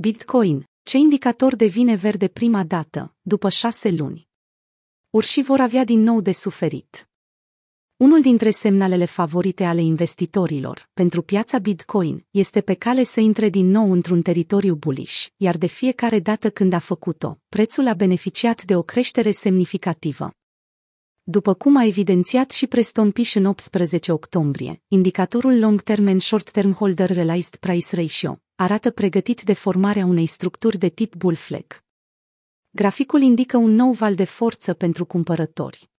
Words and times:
Bitcoin, 0.00 0.64
ce 0.82 0.96
indicator 0.96 1.56
devine 1.56 1.94
verde 1.94 2.28
prima 2.28 2.64
dată, 2.64 3.14
după 3.20 3.48
șase 3.48 3.90
luni? 3.90 4.28
Urșii 5.10 5.42
vor 5.42 5.60
avea 5.60 5.84
din 5.84 6.00
nou 6.00 6.20
de 6.20 6.32
suferit. 6.32 7.08
Unul 7.96 8.20
dintre 8.20 8.50
semnalele 8.50 9.04
favorite 9.04 9.64
ale 9.64 9.80
investitorilor 9.80 10.90
pentru 10.94 11.22
piața 11.22 11.58
Bitcoin 11.58 12.26
este 12.30 12.60
pe 12.60 12.74
cale 12.74 13.02
să 13.02 13.20
intre 13.20 13.48
din 13.48 13.66
nou 13.66 13.92
într-un 13.92 14.22
teritoriu 14.22 14.74
bullish, 14.74 15.26
iar 15.36 15.56
de 15.56 15.66
fiecare 15.66 16.18
dată 16.18 16.50
când 16.50 16.72
a 16.72 16.78
făcut-o, 16.78 17.38
prețul 17.48 17.86
a 17.86 17.94
beneficiat 17.94 18.62
de 18.64 18.76
o 18.76 18.82
creștere 18.82 19.30
semnificativă. 19.30 20.30
După 21.22 21.54
cum 21.54 21.76
a 21.76 21.84
evidențiat 21.84 22.50
și 22.50 22.66
Preston 22.66 23.10
Pish 23.10 23.34
în 23.34 23.44
18 23.44 24.12
octombrie, 24.12 24.82
indicatorul 24.88 25.58
Long 25.58 25.82
Term 25.82 26.06
and 26.06 26.20
Short 26.20 26.50
Term 26.50 26.72
Holder 26.72 27.10
Realized 27.10 27.56
Price 27.56 27.96
Ratio 27.96 28.42
arată 28.60 28.90
pregătit 28.90 29.42
de 29.42 29.52
formarea 29.52 30.04
unei 30.04 30.26
structuri 30.26 30.78
de 30.78 30.88
tip 30.88 31.14
bull 31.14 31.34
flag. 31.34 31.82
Graficul 32.70 33.20
indică 33.20 33.56
un 33.56 33.70
nou 33.70 33.92
val 33.92 34.14
de 34.14 34.24
forță 34.24 34.74
pentru 34.74 35.04
cumpărători. 35.04 35.90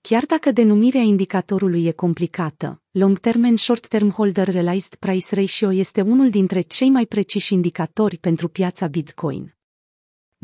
Chiar 0.00 0.24
dacă 0.26 0.50
denumirea 0.50 1.00
indicatorului 1.00 1.84
e 1.86 1.92
complicată, 1.92 2.82
Long 2.90 3.18
Term 3.18 3.44
and 3.44 3.58
Short 3.58 3.86
Term 3.88 4.10
Holder 4.10 4.48
Realized 4.48 4.94
Price 4.94 5.34
Ratio 5.34 5.72
este 5.72 6.00
unul 6.00 6.30
dintre 6.30 6.60
cei 6.60 6.90
mai 6.90 7.06
preciși 7.06 7.52
indicatori 7.52 8.18
pentru 8.18 8.48
piața 8.48 8.86
Bitcoin. 8.86 9.54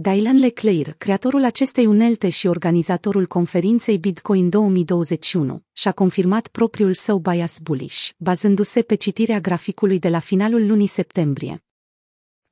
Dylan 0.01 0.39
Leclerc, 0.39 0.97
creatorul 0.97 1.45
acestei 1.45 1.87
unelte 1.87 2.29
și 2.29 2.47
organizatorul 2.47 3.27
conferinței 3.27 3.99
Bitcoin 3.99 4.49
2021, 4.49 5.63
și-a 5.73 5.93
confirmat 5.93 6.49
propriul 6.49 6.93
său 6.93 7.19
bias 7.19 7.59
bullish, 7.59 8.11
bazându-se 8.17 8.83
pe 8.83 8.95
citirea 8.95 9.41
graficului 9.41 9.99
de 9.99 10.09
la 10.09 10.19
finalul 10.19 10.67
lunii 10.67 10.87
septembrie. 10.87 11.65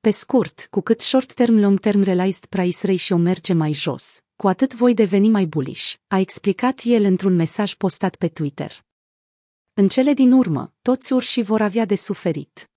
Pe 0.01 0.11
scurt, 0.11 0.67
cu 0.71 0.81
cât 0.81 1.01
short-term 1.01 1.59
long-term 1.59 2.03
realized 2.03 2.47
price 2.47 2.87
ratio 2.87 3.17
merge 3.17 3.53
mai 3.53 3.73
jos, 3.73 4.21
cu 4.37 4.49
atât 4.49 4.75
voi 4.75 4.95
deveni 4.95 5.29
mai 5.29 5.47
bullish, 5.47 5.95
a 6.07 6.19
explicat 6.19 6.81
el 6.85 7.05
într-un 7.05 7.35
mesaj 7.35 7.75
postat 7.75 8.17
pe 8.17 8.29
Twitter. 8.29 8.85
În 9.75 9.89
cele 9.89 10.13
din 10.13 10.33
urmă, 10.33 10.73
toți 10.83 11.13
urșii 11.13 11.43
vor 11.43 11.61
avea 11.61 11.85
de 11.85 11.97
suferit. 11.97 12.71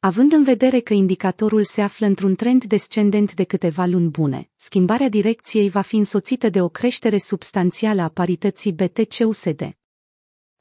Având 0.00 0.32
în 0.32 0.42
vedere 0.42 0.80
că 0.80 0.92
indicatorul 0.92 1.64
se 1.64 1.82
află 1.82 2.06
într-un 2.06 2.34
trend 2.34 2.64
descendent 2.64 3.34
de 3.34 3.44
câteva 3.44 3.84
luni 3.84 4.08
bune, 4.08 4.50
schimbarea 4.54 5.08
direcției 5.08 5.68
va 5.68 5.80
fi 5.80 5.96
însoțită 5.96 6.48
de 6.48 6.60
o 6.60 6.68
creștere 6.68 7.18
substanțială 7.18 8.02
a 8.02 8.08
parității 8.08 8.72
BTC-USD. 8.72 9.76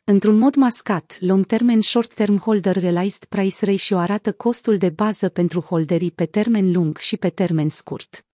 Într-un 0.04 0.38
mod 0.38 0.56
mascat, 0.56 1.18
long 1.20 1.46
term 1.46 1.70
and 1.70 1.84
short 1.84 2.14
term 2.14 2.38
holder 2.38 2.78
realized 2.78 3.26
price 3.26 3.66
ratio 3.66 3.98
arată 3.98 4.32
costul 4.32 4.78
de 4.78 4.90
bază 4.90 5.30
pentru 5.30 5.62
holderii 5.62 6.12
pe 6.12 6.26
termen 6.26 6.72
lung 6.72 6.98
și 6.98 7.18
pe 7.18 7.30
termen 7.30 7.70
scurt. 7.70 8.26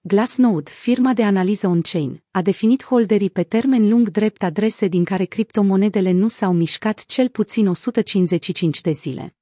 Glassnode, 0.00 0.70
firma 0.70 1.12
de 1.12 1.24
analiză 1.24 1.66
on-chain, 1.66 2.22
a 2.30 2.42
definit 2.42 2.84
holderii 2.84 3.30
pe 3.30 3.42
termen 3.42 3.88
lung 3.88 4.08
drept 4.10 4.42
adrese 4.42 4.86
din 4.86 5.04
care 5.04 5.24
criptomonedele 5.24 6.10
nu 6.10 6.28
s-au 6.28 6.52
mișcat 6.52 7.04
cel 7.06 7.28
puțin 7.28 7.66
155 7.66 8.80
de 8.80 8.90
zile. 8.90 9.36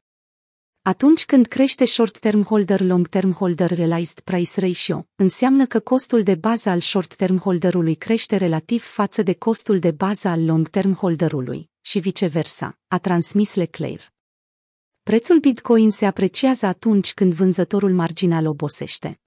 Atunci 0.82 1.24
când 1.24 1.46
crește 1.46 1.84
short-term 1.84 2.42
holder 2.42 2.80
long-term 2.80 3.32
holder 3.32 3.70
realized 3.70 4.20
price 4.20 4.60
ratio, 4.60 5.06
înseamnă 5.14 5.66
că 5.66 5.80
costul 5.80 6.22
de 6.22 6.34
bază 6.34 6.68
al 6.68 6.80
short-term 6.80 7.38
holderului 7.38 7.94
crește 7.94 8.36
relativ 8.36 8.82
față 8.82 9.22
de 9.22 9.34
costul 9.34 9.78
de 9.78 9.90
bază 9.90 10.28
al 10.28 10.44
long-term 10.44 10.94
holderului, 10.94 11.70
și 11.80 11.98
viceversa, 11.98 12.78
a 12.88 12.98
transmis 12.98 13.54
Leclerc. 13.54 14.12
Prețul 15.02 15.38
Bitcoin 15.38 15.90
se 15.90 16.06
apreciază 16.06 16.66
atunci 16.66 17.14
când 17.14 17.32
vânzătorul 17.32 17.92
marginal 17.92 18.46
obosește. 18.46 19.20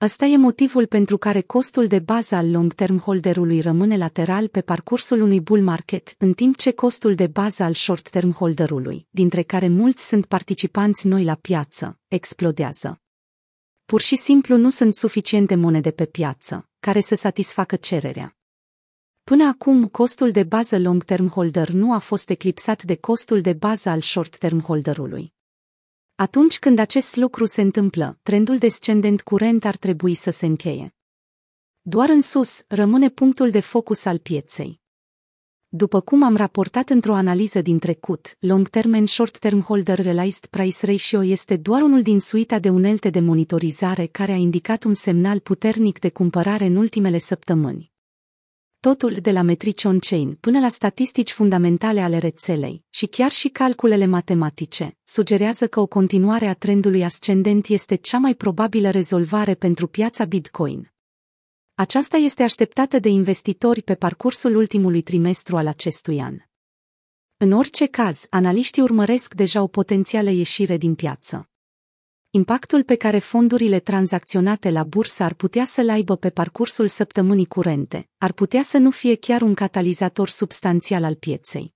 Ăsta 0.00 0.24
e 0.24 0.36
motivul 0.36 0.86
pentru 0.86 1.18
care 1.18 1.40
costul 1.40 1.86
de 1.86 1.98
bază 1.98 2.34
al 2.34 2.50
long-term 2.50 2.98
holderului 2.98 3.60
rămâne 3.60 3.96
lateral 3.96 4.48
pe 4.48 4.60
parcursul 4.60 5.20
unui 5.20 5.40
bull 5.40 5.62
market, 5.62 6.14
în 6.18 6.32
timp 6.32 6.56
ce 6.56 6.70
costul 6.70 7.14
de 7.14 7.26
bază 7.26 7.62
al 7.62 7.74
short-term 7.74 8.32
holderului, 8.32 9.06
dintre 9.10 9.42
care 9.42 9.68
mulți 9.68 10.08
sunt 10.08 10.26
participanți 10.26 11.06
noi 11.06 11.24
la 11.24 11.34
piață, 11.34 11.98
explodează. 12.08 13.00
Pur 13.84 14.00
și 14.00 14.16
simplu 14.16 14.56
nu 14.56 14.70
sunt 14.70 14.94
suficiente 14.94 15.54
monede 15.54 15.90
pe 15.90 16.04
piață, 16.04 16.68
care 16.80 17.00
să 17.00 17.14
satisfacă 17.14 17.76
cererea. 17.76 18.36
Până 19.24 19.44
acum, 19.44 19.88
costul 19.88 20.30
de 20.30 20.42
bază 20.42 20.78
long-term 20.78 21.28
holder 21.28 21.68
nu 21.68 21.92
a 21.92 21.98
fost 21.98 22.30
eclipsat 22.30 22.82
de 22.82 22.96
costul 22.96 23.40
de 23.40 23.52
bază 23.52 23.88
al 23.88 24.00
short-term 24.00 24.60
holderului. 24.60 25.34
Atunci 26.18 26.58
când 26.58 26.78
acest 26.78 27.16
lucru 27.16 27.44
se 27.44 27.60
întâmplă, 27.60 28.18
trendul 28.22 28.58
descendent 28.58 29.22
curent 29.22 29.64
ar 29.64 29.76
trebui 29.76 30.14
să 30.14 30.30
se 30.30 30.46
încheie. 30.46 30.94
Doar 31.80 32.08
în 32.08 32.20
sus 32.20 32.62
rămâne 32.66 33.08
punctul 33.08 33.50
de 33.50 33.60
focus 33.60 34.04
al 34.04 34.18
pieței. 34.18 34.80
După 35.68 36.00
cum 36.00 36.22
am 36.22 36.36
raportat 36.36 36.88
într-o 36.88 37.14
analiză 37.14 37.60
din 37.60 37.78
trecut, 37.78 38.36
long 38.38 38.68
term 38.68 38.94
and 38.94 39.08
short 39.08 39.38
term 39.38 39.60
holder 39.60 39.98
realized 39.98 40.46
price 40.46 40.86
ratio 40.86 41.24
este 41.24 41.56
doar 41.56 41.82
unul 41.82 42.02
din 42.02 42.20
suita 42.20 42.58
de 42.58 42.68
unelte 42.68 43.10
de 43.10 43.20
monitorizare 43.20 44.06
care 44.06 44.32
a 44.32 44.36
indicat 44.36 44.84
un 44.84 44.94
semnal 44.94 45.40
puternic 45.40 45.98
de 45.98 46.10
cumpărare 46.10 46.64
în 46.64 46.76
ultimele 46.76 47.18
săptămâni 47.18 47.94
totul 48.86 49.12
de 49.12 49.30
la 49.30 49.42
metrici 49.42 49.84
on-chain 49.84 50.34
până 50.34 50.60
la 50.60 50.68
statistici 50.68 51.32
fundamentale 51.32 52.00
ale 52.00 52.18
rețelei 52.18 52.84
și 52.90 53.06
chiar 53.06 53.30
și 53.30 53.48
calculele 53.48 54.06
matematice, 54.06 54.96
sugerează 55.04 55.66
că 55.66 55.80
o 55.80 55.86
continuare 55.86 56.46
a 56.46 56.54
trendului 56.54 57.04
ascendent 57.04 57.66
este 57.66 57.94
cea 57.94 58.18
mai 58.18 58.34
probabilă 58.34 58.90
rezolvare 58.90 59.54
pentru 59.54 59.86
piața 59.86 60.24
Bitcoin. 60.24 60.92
Aceasta 61.74 62.16
este 62.16 62.42
așteptată 62.42 62.98
de 62.98 63.08
investitori 63.08 63.82
pe 63.82 63.94
parcursul 63.94 64.56
ultimului 64.56 65.02
trimestru 65.02 65.56
al 65.56 65.66
acestui 65.66 66.20
an. 66.20 66.36
În 67.36 67.52
orice 67.52 67.86
caz, 67.86 68.26
analiștii 68.30 68.82
urmăresc 68.82 69.34
deja 69.34 69.62
o 69.62 69.66
potențială 69.66 70.30
ieșire 70.30 70.76
din 70.76 70.94
piață 70.94 71.50
impactul 72.30 72.82
pe 72.82 72.94
care 72.94 73.18
fondurile 73.18 73.80
tranzacționate 73.80 74.70
la 74.70 74.84
bursă 74.84 75.22
ar 75.22 75.34
putea 75.34 75.64
să-l 75.64 75.88
aibă 75.88 76.16
pe 76.16 76.30
parcursul 76.30 76.88
săptămânii 76.88 77.46
curente, 77.46 78.08
ar 78.18 78.32
putea 78.32 78.62
să 78.62 78.78
nu 78.78 78.90
fie 78.90 79.14
chiar 79.14 79.42
un 79.42 79.54
catalizator 79.54 80.28
substanțial 80.28 81.04
al 81.04 81.14
pieței. 81.14 81.75